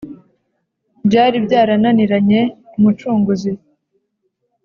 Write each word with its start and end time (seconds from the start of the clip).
byali 1.07 1.37
byarananiranye 1.45 2.41
umucunguzi 2.77 3.51